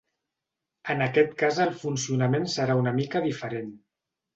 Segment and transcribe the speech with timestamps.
[0.93, 3.75] En aquest cas el funcionament serà una mica diferent.